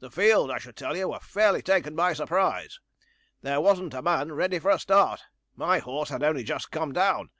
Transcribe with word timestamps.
'The 0.00 0.10
field, 0.10 0.50
I 0.50 0.58
should 0.58 0.74
tell 0.74 0.96
you, 0.96 1.06
were 1.10 1.20
fairly 1.20 1.62
taken 1.62 1.94
by 1.94 2.14
surprise. 2.14 2.80
There 3.42 3.60
wasn't 3.60 3.94
a 3.94 4.02
man 4.02 4.32
ready 4.32 4.58
for 4.58 4.72
a 4.72 4.78
start; 4.80 5.20
my 5.54 5.78
horse 5.78 6.08
had 6.08 6.24
only 6.24 6.42
just 6.42 6.72
come 6.72 6.92
down. 6.92 7.30